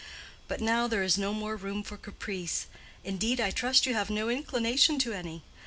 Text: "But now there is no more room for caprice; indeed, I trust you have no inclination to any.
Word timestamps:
"But 0.47 0.61
now 0.61 0.87
there 0.87 1.03
is 1.03 1.15
no 1.15 1.31
more 1.31 1.55
room 1.55 1.83
for 1.83 1.95
caprice; 1.95 2.65
indeed, 3.03 3.39
I 3.39 3.51
trust 3.51 3.85
you 3.85 3.93
have 3.93 4.09
no 4.09 4.29
inclination 4.29 4.97
to 4.97 5.13
any. 5.13 5.43